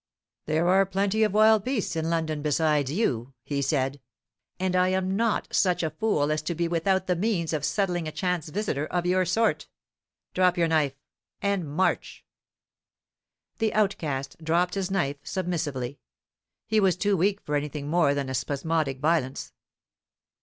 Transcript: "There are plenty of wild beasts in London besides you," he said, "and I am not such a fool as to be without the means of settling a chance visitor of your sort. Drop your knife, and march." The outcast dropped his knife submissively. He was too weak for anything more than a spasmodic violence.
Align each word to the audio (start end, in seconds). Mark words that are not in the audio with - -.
"There 0.47 0.67
are 0.67 0.83
plenty 0.87 1.21
of 1.21 1.31
wild 1.35 1.63
beasts 1.63 1.95
in 1.95 2.09
London 2.09 2.41
besides 2.41 2.91
you," 2.91 3.35
he 3.43 3.61
said, 3.61 4.01
"and 4.59 4.75
I 4.75 4.87
am 4.87 5.15
not 5.15 5.53
such 5.53 5.83
a 5.83 5.91
fool 5.91 6.31
as 6.31 6.41
to 6.41 6.55
be 6.55 6.67
without 6.67 7.05
the 7.05 7.15
means 7.15 7.53
of 7.53 7.63
settling 7.63 8.07
a 8.07 8.11
chance 8.11 8.49
visitor 8.49 8.87
of 8.87 9.05
your 9.05 9.25
sort. 9.25 9.67
Drop 10.33 10.57
your 10.57 10.67
knife, 10.67 10.97
and 11.39 11.69
march." 11.69 12.25
The 13.59 13.75
outcast 13.75 14.43
dropped 14.43 14.73
his 14.73 14.89
knife 14.89 15.17
submissively. 15.21 15.99
He 16.65 16.79
was 16.79 16.95
too 16.97 17.15
weak 17.15 17.39
for 17.39 17.53
anything 17.55 17.87
more 17.87 18.15
than 18.15 18.27
a 18.27 18.33
spasmodic 18.33 18.97
violence. 19.01 19.53